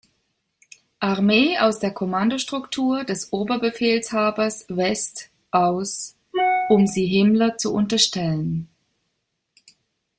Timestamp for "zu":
7.59-7.71